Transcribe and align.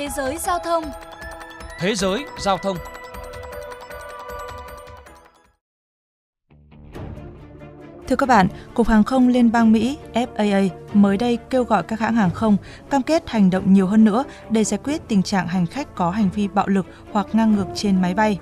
Thế 0.00 0.08
giới 0.16 0.38
giao 0.38 0.58
thông 0.58 0.84
Thế 1.78 1.94
giới 1.94 2.24
giao 2.38 2.58
thông 2.58 2.76
Thưa 8.08 8.16
các 8.16 8.26
bạn, 8.26 8.48
Cục 8.74 8.88
Hàng 8.88 9.04
không 9.04 9.28
Liên 9.28 9.52
bang 9.52 9.72
Mỹ 9.72 9.98
FAA 10.14 10.68
mới 10.92 11.16
đây 11.16 11.38
kêu 11.50 11.64
gọi 11.64 11.82
các 11.82 12.00
hãng 12.00 12.14
hàng 12.14 12.30
không 12.30 12.56
cam 12.90 13.02
kết 13.02 13.30
hành 13.30 13.50
động 13.50 13.72
nhiều 13.72 13.86
hơn 13.86 14.04
nữa 14.04 14.24
để 14.50 14.64
giải 14.64 14.80
quyết 14.84 15.08
tình 15.08 15.22
trạng 15.22 15.48
hành 15.48 15.66
khách 15.66 15.94
có 15.94 16.10
hành 16.10 16.30
vi 16.34 16.48
bạo 16.48 16.68
lực 16.68 16.86
hoặc 17.12 17.26
ngang 17.32 17.54
ngược 17.56 17.66
trên 17.74 18.02
máy 18.02 18.14
bay. 18.14 18.38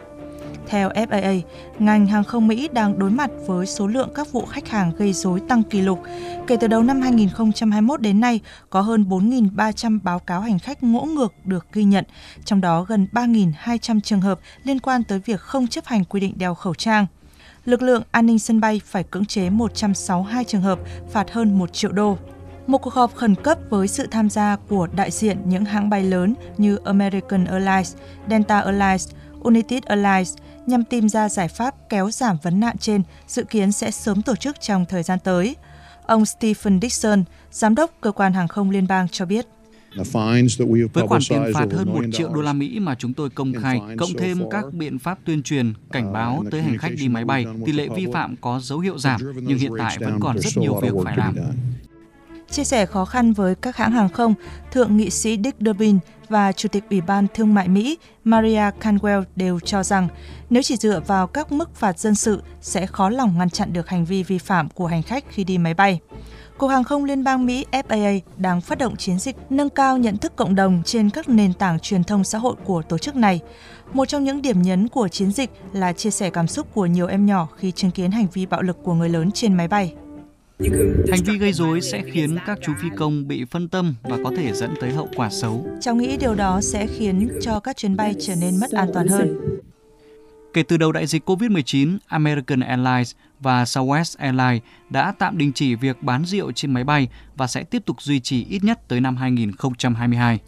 Theo 0.68 0.90
FAA, 0.90 1.40
ngành 1.78 2.06
hàng 2.06 2.24
không 2.24 2.48
Mỹ 2.48 2.68
đang 2.72 2.98
đối 2.98 3.10
mặt 3.10 3.30
với 3.46 3.66
số 3.66 3.86
lượng 3.86 4.08
các 4.14 4.32
vụ 4.32 4.46
khách 4.46 4.68
hàng 4.68 4.92
gây 4.96 5.12
rối 5.12 5.40
tăng 5.48 5.62
kỷ 5.62 5.80
lục. 5.80 6.02
Kể 6.46 6.56
từ 6.60 6.66
đầu 6.66 6.82
năm 6.82 7.00
2021 7.00 8.00
đến 8.00 8.20
nay, 8.20 8.40
có 8.70 8.80
hơn 8.80 9.04
4.300 9.08 9.98
báo 10.02 10.18
cáo 10.18 10.40
hành 10.40 10.58
khách 10.58 10.82
ngỗ 10.82 11.04
ngược 11.04 11.32
được 11.44 11.66
ghi 11.72 11.84
nhận, 11.84 12.04
trong 12.44 12.60
đó 12.60 12.84
gần 12.88 13.06
3.200 13.12 14.00
trường 14.00 14.20
hợp 14.20 14.40
liên 14.64 14.80
quan 14.80 15.04
tới 15.04 15.18
việc 15.18 15.40
không 15.40 15.66
chấp 15.66 15.84
hành 15.84 16.04
quy 16.04 16.20
định 16.20 16.32
đeo 16.36 16.54
khẩu 16.54 16.74
trang 16.74 17.06
lực 17.68 17.82
lượng 17.82 18.02
an 18.10 18.26
ninh 18.26 18.38
sân 18.38 18.60
bay 18.60 18.80
phải 18.84 19.02
cưỡng 19.02 19.24
chế 19.24 19.50
162 19.50 20.44
trường 20.44 20.62
hợp, 20.62 20.78
phạt 21.10 21.30
hơn 21.30 21.58
1 21.58 21.72
triệu 21.72 21.92
đô. 21.92 22.18
Một 22.66 22.78
cuộc 22.78 22.94
họp 22.94 23.14
khẩn 23.14 23.34
cấp 23.34 23.58
với 23.70 23.88
sự 23.88 24.06
tham 24.10 24.30
gia 24.30 24.56
của 24.68 24.88
đại 24.96 25.10
diện 25.10 25.38
những 25.44 25.64
hãng 25.64 25.90
bay 25.90 26.02
lớn 26.02 26.34
như 26.58 26.76
American 26.84 27.44
Airlines, 27.44 27.96
Delta 28.30 28.60
Airlines, 28.60 29.08
United 29.42 29.82
Airlines 29.82 30.36
nhằm 30.66 30.84
tìm 30.84 31.08
ra 31.08 31.28
giải 31.28 31.48
pháp 31.48 31.74
kéo 31.88 32.10
giảm 32.10 32.36
vấn 32.42 32.60
nạn 32.60 32.78
trên 32.78 33.02
dự 33.26 33.44
kiến 33.44 33.72
sẽ 33.72 33.90
sớm 33.90 34.22
tổ 34.22 34.36
chức 34.36 34.60
trong 34.60 34.84
thời 34.88 35.02
gian 35.02 35.18
tới. 35.24 35.56
Ông 36.06 36.26
Stephen 36.26 36.80
Dixon, 36.80 37.24
giám 37.50 37.74
đốc 37.74 37.90
cơ 38.00 38.12
quan 38.12 38.32
hàng 38.32 38.48
không 38.48 38.70
liên 38.70 38.86
bang 38.86 39.08
cho 39.08 39.26
biết. 39.26 39.46
Với 40.92 41.06
khoản 41.08 41.22
tiền 41.28 41.42
phạt 41.54 41.66
hơn 41.72 41.88
1 41.88 42.00
triệu 42.12 42.34
đô 42.34 42.40
la 42.40 42.52
Mỹ 42.52 42.80
mà 42.80 42.94
chúng 42.94 43.14
tôi 43.14 43.30
công 43.30 43.52
khai, 43.62 43.80
cộng 43.98 44.14
thêm 44.18 44.50
các 44.50 44.64
biện 44.72 44.98
pháp 44.98 45.18
tuyên 45.24 45.42
truyền, 45.42 45.72
cảnh 45.92 46.12
báo 46.12 46.44
tới 46.50 46.62
hành 46.62 46.78
khách 46.78 46.92
đi 46.98 47.08
máy 47.08 47.24
bay, 47.24 47.46
tỷ 47.66 47.72
lệ 47.72 47.88
vi 47.96 48.06
phạm 48.12 48.36
có 48.40 48.60
dấu 48.62 48.78
hiệu 48.78 48.98
giảm, 48.98 49.20
nhưng 49.34 49.58
hiện 49.58 49.72
tại 49.78 49.96
vẫn 50.00 50.20
còn 50.20 50.38
rất 50.38 50.56
nhiều 50.56 50.80
việc 50.82 50.92
phải 51.04 51.16
làm. 51.16 51.36
Chia 52.50 52.64
sẻ 52.64 52.86
khó 52.86 53.04
khăn 53.04 53.32
với 53.32 53.54
các 53.54 53.76
hãng 53.76 53.92
hàng 53.92 54.08
không, 54.08 54.34
Thượng 54.72 54.96
nghị 54.96 55.10
sĩ 55.10 55.38
Dick 55.44 55.60
Durbin 55.60 55.98
và 56.28 56.52
Chủ 56.52 56.68
tịch 56.68 56.84
Ủy 56.90 57.00
ban 57.00 57.26
Thương 57.34 57.54
mại 57.54 57.68
Mỹ 57.68 57.98
Maria 58.24 58.70
Canwell 58.80 59.24
đều 59.36 59.60
cho 59.60 59.82
rằng 59.82 60.08
nếu 60.50 60.62
chỉ 60.62 60.76
dựa 60.76 61.00
vào 61.06 61.26
các 61.26 61.52
mức 61.52 61.76
phạt 61.76 61.98
dân 61.98 62.14
sự 62.14 62.42
sẽ 62.60 62.86
khó 62.86 63.08
lòng 63.08 63.38
ngăn 63.38 63.50
chặn 63.50 63.72
được 63.72 63.88
hành 63.88 64.04
vi 64.04 64.22
vi 64.22 64.38
phạm 64.38 64.68
của 64.68 64.86
hành 64.86 65.02
khách 65.02 65.24
khi 65.30 65.44
đi 65.44 65.58
máy 65.58 65.74
bay. 65.74 66.00
Cục 66.58 66.70
Hàng 66.70 66.84
không 66.84 67.04
Liên 67.04 67.24
bang 67.24 67.46
Mỹ 67.46 67.64
FAA 67.72 68.20
đang 68.36 68.60
phát 68.60 68.78
động 68.78 68.96
chiến 68.96 69.18
dịch 69.18 69.36
nâng 69.50 69.70
cao 69.70 69.98
nhận 69.98 70.16
thức 70.16 70.36
cộng 70.36 70.54
đồng 70.54 70.82
trên 70.84 71.10
các 71.10 71.28
nền 71.28 71.52
tảng 71.52 71.78
truyền 71.78 72.04
thông 72.04 72.24
xã 72.24 72.38
hội 72.38 72.54
của 72.64 72.82
tổ 72.82 72.98
chức 72.98 73.16
này. 73.16 73.40
Một 73.92 74.04
trong 74.04 74.24
những 74.24 74.42
điểm 74.42 74.62
nhấn 74.62 74.88
của 74.88 75.08
chiến 75.08 75.32
dịch 75.32 75.50
là 75.72 75.92
chia 75.92 76.10
sẻ 76.10 76.30
cảm 76.30 76.48
xúc 76.48 76.74
của 76.74 76.86
nhiều 76.86 77.06
em 77.06 77.26
nhỏ 77.26 77.48
khi 77.56 77.72
chứng 77.72 77.90
kiến 77.90 78.10
hành 78.10 78.26
vi 78.32 78.46
bạo 78.46 78.62
lực 78.62 78.76
của 78.82 78.94
người 78.94 79.08
lớn 79.08 79.30
trên 79.32 79.54
máy 79.54 79.68
bay. 79.68 79.94
Hành 81.10 81.24
vi 81.24 81.38
gây 81.38 81.52
rối 81.52 81.80
sẽ 81.80 82.02
khiến 82.12 82.38
các 82.46 82.58
chú 82.62 82.72
phi 82.82 82.88
công 82.96 83.28
bị 83.28 83.44
phân 83.44 83.68
tâm 83.68 83.94
và 84.02 84.18
có 84.24 84.32
thể 84.36 84.52
dẫn 84.52 84.74
tới 84.80 84.92
hậu 84.92 85.08
quả 85.16 85.30
xấu. 85.30 85.66
Cháu 85.80 85.94
nghĩ 85.94 86.16
điều 86.16 86.34
đó 86.34 86.60
sẽ 86.60 86.86
khiến 86.86 87.28
cho 87.42 87.60
các 87.60 87.76
chuyến 87.76 87.96
bay 87.96 88.14
trở 88.20 88.34
nên 88.34 88.60
mất 88.60 88.70
an 88.70 88.88
toàn 88.94 89.08
hơn. 89.08 89.38
Kể 90.52 90.62
từ 90.62 90.76
đầu 90.76 90.92
đại 90.92 91.06
dịch 91.06 91.28
COVID-19, 91.28 91.98
American 92.06 92.60
Airlines 92.60 93.14
và 93.40 93.64
Southwest 93.64 94.16
Airlines 94.18 94.62
đã 94.90 95.12
tạm 95.18 95.38
đình 95.38 95.52
chỉ 95.52 95.74
việc 95.74 96.02
bán 96.02 96.24
rượu 96.24 96.52
trên 96.52 96.72
máy 96.72 96.84
bay 96.84 97.08
và 97.36 97.46
sẽ 97.46 97.62
tiếp 97.62 97.82
tục 97.86 98.02
duy 98.02 98.20
trì 98.20 98.44
ít 98.44 98.64
nhất 98.64 98.88
tới 98.88 99.00
năm 99.00 99.16
2022. 99.16 100.38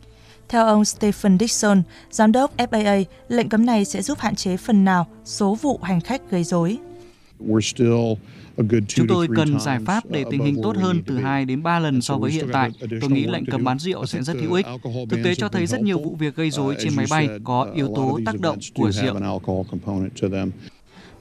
Theo 0.49 0.67
ông 0.67 0.85
Stephen 0.85 1.39
Dixon, 1.39 1.83
giám 2.11 2.33
đốc 2.33 2.57
FAA, 2.57 3.05
lệnh 3.29 3.49
cấm 3.49 3.67
này 3.67 3.85
sẽ 3.85 4.03
giúp 4.03 4.19
hạn 4.19 4.35
chế 4.35 4.57
phần 4.57 4.85
nào 4.85 5.07
số 5.25 5.55
vụ 5.55 5.81
hành 5.83 6.01
khách 6.01 6.31
gây 6.31 6.45
rối. 6.45 6.79
Chúng 8.89 9.07
tôi 9.09 9.29
cần 9.37 9.61
giải 9.61 9.79
pháp 9.87 10.05
để 10.11 10.25
tình 10.31 10.45
hình 10.45 10.57
tốt 10.63 10.77
hơn 10.77 11.03
từ 11.07 11.19
2 11.19 11.45
đến 11.45 11.63
3 11.63 11.79
lần 11.79 12.03
so 12.03 12.17
với 12.19 12.31
hiện 12.31 12.49
tại. 12.53 12.71
Tôi 13.01 13.11
nghĩ 13.11 13.27
lệnh 13.27 13.47
cấm 13.47 13.65
bán 13.65 13.79
rượu 13.79 14.07
sẽ 14.07 14.23
rất 14.23 14.37
hữu 14.41 14.53
ích. 14.53 14.67
Thực 15.11 15.21
tế 15.25 15.35
cho 15.35 15.49
thấy 15.49 15.67
rất 15.67 15.81
nhiều 15.81 15.99
vụ 15.99 16.17
việc 16.19 16.37
gây 16.37 16.51
rối 16.51 16.77
trên 16.79 16.97
máy 16.97 17.07
bay 17.11 17.29
có 17.45 17.67
yếu 17.75 17.89
tố 17.97 18.21
tác 18.27 18.41
động 18.41 18.59
của 18.75 18.91
rượu. 18.93 19.15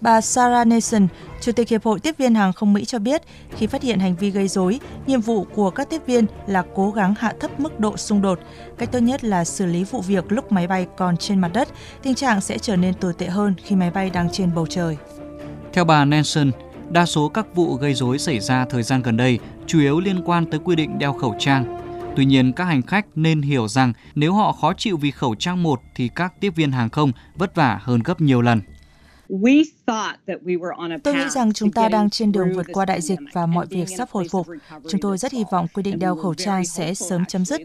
Bà 0.02 0.22
Sarah 0.22 0.68
Nason, 0.68 1.07
Chủ 1.41 1.52
tịch 1.52 1.69
Hiệp 1.69 1.84
hội 1.84 2.00
Tiếp 2.00 2.18
viên 2.18 2.36
Hàng 2.36 2.53
không 2.53 2.74
Mỹ 2.74 2.86
cho 2.86 3.00
biết, 3.00 3.22
khi 3.57 3.68
phát 3.68 3.81
hiện 3.81 4.00
hành 4.00 4.16
vi 4.16 4.31
gây 4.31 4.47
rối, 4.47 4.80
nhiệm 5.07 5.22
vụ 5.22 5.44
của 5.44 5.69
các 5.69 5.90
tiếp 5.90 6.01
viên 6.06 6.25
là 6.47 6.63
cố 6.75 6.91
gắng 6.91 7.13
hạ 7.18 7.34
thấp 7.40 7.59
mức 7.59 7.80
độ 7.80 7.97
xung 7.97 8.22
đột. 8.22 8.40
Cách 8.78 8.91
tốt 8.91 9.00
nhất 9.00 9.24
là 9.24 9.46
xử 9.46 9.66
lý 9.66 9.84
vụ 9.84 10.01
việc 10.01 10.31
lúc 10.31 10.51
máy 10.51 10.68
bay 10.68 10.88
còn 10.97 11.18
trên 11.18 11.40
mặt 11.40 11.51
đất. 11.53 11.68
Tình 12.03 12.16
trạng 12.16 12.41
sẽ 12.41 12.57
trở 12.57 12.75
nên 12.75 12.94
tồi 12.94 13.13
tệ 13.18 13.25
hơn 13.25 13.56
khi 13.63 13.75
máy 13.75 13.91
bay 13.91 14.09
đang 14.09 14.30
trên 14.31 14.56
bầu 14.56 14.68
trời. 14.68 14.97
Theo 15.74 15.85
bà 15.85 16.06
Nelson, 16.06 16.52
đa 16.90 17.06
số 17.06 17.30
các 17.30 17.56
vụ 17.56 17.75
gây 17.75 17.94
rối 17.94 18.19
xảy 18.19 18.40
ra 18.40 18.66
thời 18.66 18.84
gian 18.84 19.02
gần 19.02 19.18
đây 19.18 19.40
chủ 19.68 19.80
yếu 19.80 20.00
liên 20.00 20.22
quan 20.25 20.46
tới 20.46 20.59
quy 20.63 20.75
định 20.75 21.00
đeo 21.00 21.13
khẩu 21.13 21.35
trang. 21.40 21.66
Tuy 22.16 22.25
nhiên, 22.25 22.53
các 22.53 22.63
hành 22.63 22.81
khách 22.81 23.06
nên 23.16 23.41
hiểu 23.41 23.68
rằng 23.68 23.94
nếu 24.16 24.34
họ 24.34 24.52
khó 24.52 24.74
chịu 24.74 24.97
vì 24.97 25.12
khẩu 25.12 25.35
trang 25.35 25.63
một 25.63 25.81
thì 25.96 26.09
các 26.16 26.34
tiếp 26.40 26.53
viên 26.56 26.72
hàng 26.72 26.90
không 26.90 27.12
vất 27.35 27.56
vả 27.56 27.80
hơn 27.81 28.02
gấp 28.03 28.22
nhiều 28.22 28.41
lần. 28.41 28.62
Tôi 31.04 31.14
nghĩ 31.14 31.30
rằng 31.30 31.54
chúng 31.54 31.72
ta 31.72 31.90
đang 31.90 32.10
trên 32.10 32.32
đường 32.32 32.54
vượt 32.56 32.66
qua 32.74 32.86
đại 32.86 33.02
dịch 33.02 33.20
và 33.34 33.46
mọi 33.46 33.66
việc 33.66 33.86
sắp 33.98 34.10
hồi 34.12 34.28
phục. 34.32 34.48
Chúng 34.90 35.02
tôi 35.02 35.18
rất 35.18 35.32
hy 35.32 35.44
vọng 35.52 35.68
quy 35.74 35.84
định 35.84 36.00
đeo 36.00 36.16
khẩu 36.16 36.34
trang 36.34 36.66
sẽ 36.66 36.94
sớm 36.94 37.26
chấm 37.26 37.46
dứt. 37.46 37.62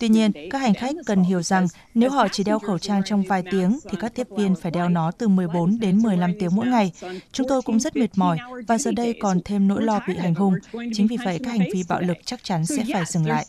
Tuy 0.00 0.08
nhiên, 0.08 0.32
các 0.50 0.58
hành 0.58 0.74
khách 0.74 0.94
cần 1.06 1.22
hiểu 1.22 1.42
rằng 1.42 1.66
nếu 1.94 2.10
họ 2.10 2.28
chỉ 2.28 2.44
đeo 2.44 2.58
khẩu 2.58 2.78
trang 2.78 3.02
trong 3.04 3.22
vài 3.22 3.42
tiếng 3.50 3.78
thì 3.90 3.98
các 4.00 4.14
tiếp 4.14 4.26
viên 4.36 4.54
phải 4.56 4.70
đeo 4.70 4.88
nó 4.88 5.10
từ 5.10 5.28
14 5.28 5.78
đến 5.78 6.02
15 6.02 6.32
tiếng 6.38 6.50
mỗi 6.56 6.66
ngày. 6.66 6.92
Chúng 7.32 7.48
tôi 7.48 7.62
cũng 7.62 7.80
rất 7.80 7.96
mệt 7.96 8.10
mỏi 8.14 8.38
và 8.66 8.78
giờ 8.78 8.90
đây 8.96 9.14
còn 9.20 9.40
thêm 9.44 9.68
nỗi 9.68 9.82
lo 9.82 10.00
bị 10.08 10.14
hành 10.16 10.34
hung. 10.34 10.54
Chính 10.92 11.06
vì 11.06 11.16
vậy, 11.24 11.40
các 11.44 11.50
hành 11.50 11.68
vi 11.72 11.84
bạo 11.88 12.00
lực 12.00 12.16
chắc 12.24 12.44
chắn 12.44 12.66
sẽ 12.66 12.84
phải 12.92 13.04
dừng 13.06 13.26
lại. 13.26 13.46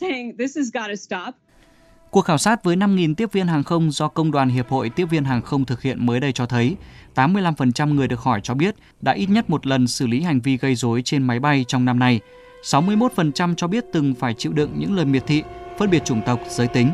Cuộc 2.18 2.26
khảo 2.26 2.38
sát 2.38 2.64
với 2.64 2.76
5.000 2.76 3.16
tiếp 3.16 3.32
viên 3.32 3.48
hàng 3.48 3.64
không 3.64 3.92
do 3.92 4.08
Công 4.08 4.32
đoàn 4.32 4.50
Hiệp 4.50 4.70
hội 4.70 4.90
Tiếp 4.90 5.06
viên 5.06 5.24
Hàng 5.24 5.42
không 5.42 5.66
thực 5.66 5.82
hiện 5.82 6.06
mới 6.06 6.20
đây 6.20 6.32
cho 6.32 6.46
thấy 6.46 6.76
85% 7.16 7.94
người 7.94 8.08
được 8.08 8.20
hỏi 8.20 8.42
cho 8.44 8.54
biết 8.54 8.76
đã 9.02 9.12
ít 9.12 9.30
nhất 9.30 9.50
một 9.50 9.68
lần 9.68 9.88
xử 9.88 10.08
lý 10.08 10.22
hành 10.22 10.40
vi 10.40 10.58
gây 10.58 10.76
rối 10.76 11.02
trên 11.02 11.24
máy 11.24 11.40
bay 11.40 11.66
trong 11.68 11.86
năm 11.86 12.00
nay. 12.00 12.20
61% 12.64 13.56
cho 13.56 13.68
biết 13.68 13.86
từng 13.94 14.14
phải 14.14 14.34
chịu 14.34 14.54
đựng 14.54 14.72
những 14.78 14.96
lời 14.96 15.06
miệt 15.06 15.24
thị, 15.28 15.44
phân 15.78 15.90
biệt 15.90 16.06
chủng 16.06 16.22
tộc, 16.26 16.40
giới 16.50 16.68
tính. 16.68 16.92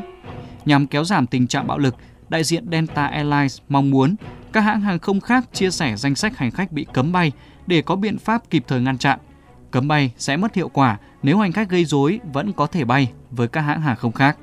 Nhằm 0.65 0.87
kéo 0.87 1.03
giảm 1.03 1.27
tình 1.27 1.47
trạng 1.47 1.67
bạo 1.67 1.77
lực, 1.77 1.95
đại 2.29 2.43
diện 2.43 2.65
Delta 2.71 3.05
Airlines 3.05 3.57
mong 3.69 3.91
muốn 3.91 4.15
các 4.53 4.61
hãng 4.61 4.81
hàng 4.81 4.99
không 4.99 5.21
khác 5.21 5.45
chia 5.53 5.71
sẻ 5.71 5.95
danh 5.97 6.15
sách 6.15 6.37
hành 6.37 6.51
khách 6.51 6.71
bị 6.71 6.85
cấm 6.93 7.11
bay 7.11 7.31
để 7.67 7.81
có 7.81 7.95
biện 7.95 8.17
pháp 8.17 8.49
kịp 8.49 8.63
thời 8.67 8.81
ngăn 8.81 8.97
chặn. 8.97 9.19
Cấm 9.71 9.87
bay 9.87 10.13
sẽ 10.17 10.37
mất 10.37 10.55
hiệu 10.55 10.69
quả 10.69 10.97
nếu 11.23 11.37
hành 11.37 11.51
khách 11.51 11.69
gây 11.69 11.85
rối 11.85 12.19
vẫn 12.33 12.53
có 12.53 12.67
thể 12.67 12.85
bay 12.85 13.11
với 13.31 13.47
các 13.47 13.61
hãng 13.61 13.81
hàng 13.81 13.95
không 13.95 14.11
khác. 14.11 14.37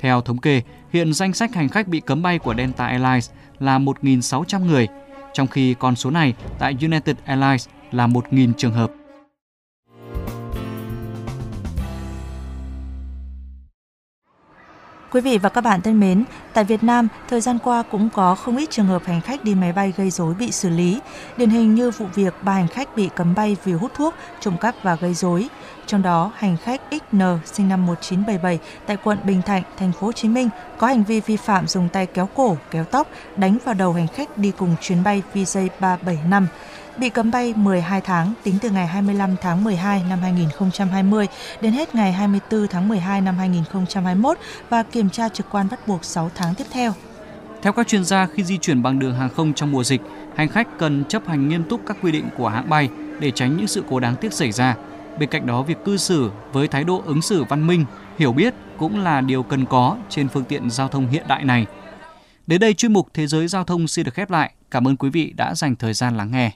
Theo 0.00 0.20
thống 0.20 0.38
kê, 0.38 0.62
hiện 0.92 1.12
danh 1.12 1.32
sách 1.32 1.54
hành 1.54 1.68
khách 1.68 1.88
bị 1.88 2.00
cấm 2.00 2.22
bay 2.22 2.38
của 2.38 2.54
Delta 2.54 2.86
Airlines 2.86 3.30
là 3.58 3.78
1.600 3.78 4.64
người, 4.64 4.88
trong 5.32 5.46
khi 5.46 5.74
con 5.74 5.96
số 5.96 6.10
này 6.10 6.34
tại 6.58 6.76
United 6.80 7.16
Airlines 7.24 7.68
là 7.92 8.06
1.000 8.06 8.52
trường 8.56 8.72
hợp. 8.72 8.92
Quý 15.12 15.20
vị 15.20 15.38
và 15.38 15.48
các 15.48 15.60
bạn 15.60 15.80
thân 15.82 16.00
mến, 16.00 16.24
tại 16.52 16.64
Việt 16.64 16.82
Nam, 16.82 17.08
thời 17.28 17.40
gian 17.40 17.58
qua 17.58 17.82
cũng 17.90 18.08
có 18.10 18.34
không 18.34 18.56
ít 18.56 18.70
trường 18.70 18.86
hợp 18.86 19.02
hành 19.04 19.20
khách 19.20 19.44
đi 19.44 19.54
máy 19.54 19.72
bay 19.72 19.92
gây 19.96 20.10
rối 20.10 20.34
bị 20.34 20.52
xử 20.52 20.68
lý, 20.68 21.00
điển 21.36 21.50
hình 21.50 21.74
như 21.74 21.90
vụ 21.90 22.06
việc 22.14 22.34
ba 22.42 22.52
hành 22.52 22.68
khách 22.68 22.96
bị 22.96 23.10
cấm 23.16 23.34
bay 23.34 23.56
vì 23.64 23.72
hút 23.72 23.92
thuốc, 23.94 24.14
trộm 24.40 24.56
cắp 24.60 24.74
và 24.82 24.94
gây 24.94 25.14
rối. 25.14 25.48
Trong 25.86 26.02
đó, 26.02 26.32
hành 26.36 26.56
khách 26.56 26.80
XN 26.90 27.20
sinh 27.44 27.68
năm 27.68 27.86
1977 27.86 28.58
tại 28.86 28.96
quận 29.04 29.18
Bình 29.24 29.42
Thạnh, 29.42 29.62
thành 29.78 29.92
phố 29.92 30.06
Hồ 30.06 30.12
Chí 30.12 30.28
Minh 30.28 30.48
có 30.78 30.86
hành 30.86 31.04
vi 31.04 31.20
vi 31.20 31.36
phạm 31.36 31.66
dùng 31.66 31.88
tay 31.88 32.06
kéo 32.06 32.28
cổ, 32.34 32.56
kéo 32.70 32.84
tóc, 32.84 33.08
đánh 33.36 33.58
vào 33.64 33.74
đầu 33.74 33.92
hành 33.92 34.08
khách 34.08 34.38
đi 34.38 34.52
cùng 34.58 34.76
chuyến 34.80 35.02
bay 35.02 35.22
VJ375 35.34 36.46
bị 36.98 37.10
cấm 37.10 37.30
bay 37.30 37.54
12 37.56 38.00
tháng 38.00 38.32
tính 38.42 38.54
từ 38.62 38.70
ngày 38.70 38.86
25 38.86 39.36
tháng 39.40 39.64
12 39.64 40.02
năm 40.08 40.18
2020 40.18 41.26
đến 41.60 41.72
hết 41.72 41.94
ngày 41.94 42.12
24 42.12 42.66
tháng 42.68 42.88
12 42.88 43.20
năm 43.20 43.38
2021 43.38 44.38
và 44.68 44.82
kiểm 44.82 45.10
tra 45.10 45.28
trực 45.28 45.46
quan 45.50 45.68
bắt 45.70 45.88
buộc 45.88 46.04
6 46.04 46.30
tháng 46.34 46.54
tiếp 46.54 46.64
theo. 46.72 46.92
Theo 47.62 47.72
các 47.72 47.88
chuyên 47.88 48.04
gia, 48.04 48.26
khi 48.26 48.44
di 48.44 48.58
chuyển 48.58 48.82
bằng 48.82 48.98
đường 48.98 49.14
hàng 49.14 49.28
không 49.28 49.54
trong 49.54 49.72
mùa 49.72 49.84
dịch, 49.84 50.00
hành 50.36 50.48
khách 50.48 50.78
cần 50.78 51.04
chấp 51.04 51.28
hành 51.28 51.48
nghiêm 51.48 51.64
túc 51.64 51.80
các 51.86 51.96
quy 52.02 52.12
định 52.12 52.28
của 52.36 52.48
hãng 52.48 52.68
bay 52.68 52.88
để 53.20 53.30
tránh 53.30 53.56
những 53.56 53.66
sự 53.66 53.84
cố 53.90 54.00
đáng 54.00 54.16
tiếc 54.16 54.32
xảy 54.32 54.52
ra. 54.52 54.76
Bên 55.18 55.28
cạnh 55.28 55.46
đó, 55.46 55.62
việc 55.62 55.84
cư 55.84 55.96
xử 55.96 56.30
với 56.52 56.68
thái 56.68 56.84
độ 56.84 57.02
ứng 57.06 57.22
xử 57.22 57.44
văn 57.44 57.66
minh, 57.66 57.84
hiểu 58.18 58.32
biết 58.32 58.54
cũng 58.78 59.00
là 59.00 59.20
điều 59.20 59.42
cần 59.42 59.66
có 59.66 59.96
trên 60.08 60.28
phương 60.28 60.44
tiện 60.44 60.70
giao 60.70 60.88
thông 60.88 61.08
hiện 61.08 61.24
đại 61.28 61.44
này. 61.44 61.66
Đến 62.46 62.60
đây 62.60 62.74
chuyên 62.74 62.92
mục 62.92 63.08
Thế 63.14 63.26
giới 63.26 63.48
giao 63.48 63.64
thông 63.64 63.88
xin 63.88 64.04
được 64.04 64.14
khép 64.14 64.30
lại. 64.30 64.52
Cảm 64.70 64.88
ơn 64.88 64.96
quý 64.96 65.10
vị 65.10 65.32
đã 65.36 65.54
dành 65.54 65.76
thời 65.76 65.94
gian 65.94 66.16
lắng 66.16 66.30
nghe. 66.30 66.52